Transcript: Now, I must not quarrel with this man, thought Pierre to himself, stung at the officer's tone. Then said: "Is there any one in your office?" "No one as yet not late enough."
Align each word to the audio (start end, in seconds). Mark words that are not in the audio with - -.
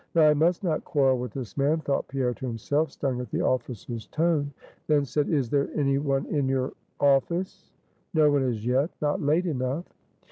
Now, 0.15 0.31
I 0.31 0.33
must 0.33 0.63
not 0.63 0.83
quarrel 0.83 1.19
with 1.19 1.31
this 1.33 1.55
man, 1.55 1.77
thought 1.79 2.07
Pierre 2.07 2.33
to 2.33 2.47
himself, 2.47 2.89
stung 2.89 3.21
at 3.21 3.29
the 3.29 3.43
officer's 3.43 4.07
tone. 4.07 4.51
Then 4.87 5.05
said: 5.05 5.29
"Is 5.29 5.51
there 5.51 5.69
any 5.75 5.99
one 5.99 6.25
in 6.33 6.49
your 6.49 6.73
office?" 6.99 7.69
"No 8.11 8.31
one 8.31 8.41
as 8.41 8.65
yet 8.65 8.89
not 8.99 9.21
late 9.21 9.45
enough." 9.45 9.85